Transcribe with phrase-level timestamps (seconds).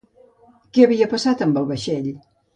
[0.77, 2.11] Què havia passat amb el vaixell?